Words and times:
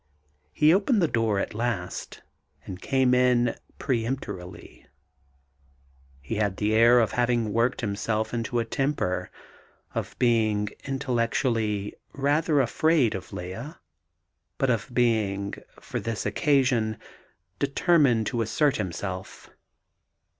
He 0.51 0.73
opened 0.73 0.99
the 0.99 1.07
door 1.07 1.37
at 1.37 1.53
last, 1.53 2.23
and 2.65 2.81
came 2.81 3.13
in 3.13 3.45
rather 3.45 3.59
peremptorily. 3.77 4.87
He 6.21 6.37
had 6.37 6.57
the 6.57 6.73
air 6.73 6.99
of 6.99 7.11
having 7.11 7.53
worked 7.53 7.81
himself 7.81 8.33
into 8.33 8.57
a 8.57 8.65
temper 8.65 9.29
of 9.93 10.17
being 10.17 10.69
intellectually 10.85 11.93
rather 12.13 12.61
afraid 12.61 13.13
of 13.13 13.31
Lea, 13.31 13.73
but 14.57 14.71
of 14.71 14.89
being, 14.91 15.53
for 15.79 15.99
this 15.99 16.25
occasion, 16.25 16.97
determined 17.59 18.25
to 18.25 18.41
assert 18.41 18.77
himself. 18.77 19.51